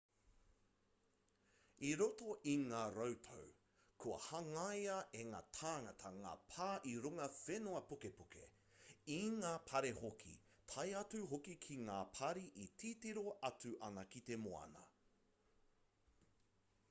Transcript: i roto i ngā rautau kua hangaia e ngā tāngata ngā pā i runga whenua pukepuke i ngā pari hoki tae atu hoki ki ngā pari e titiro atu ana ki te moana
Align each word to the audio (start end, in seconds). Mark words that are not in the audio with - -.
i 1.87 1.89
roto 1.97 2.29
i 2.51 2.53
ngā 2.61 2.77
rautau 2.93 3.43
kua 4.05 4.15
hangaia 4.27 4.95
e 5.19 5.21
ngā 5.33 5.41
tāngata 5.57 6.11
ngā 6.15 6.31
pā 6.53 6.69
i 6.93 6.93
runga 7.03 7.27
whenua 7.41 7.83
pukepuke 7.91 8.41
i 9.15 9.19
ngā 9.35 9.53
pari 9.69 9.93
hoki 9.99 10.35
tae 10.73 10.87
atu 11.03 11.23
hoki 11.35 11.57
ki 11.67 11.79
ngā 11.91 11.99
pari 12.21 12.47
e 12.63 12.67
titiro 12.85 13.37
atu 13.51 13.75
ana 13.89 14.07
ki 14.15 14.23
te 14.31 14.39
moana 14.47 14.83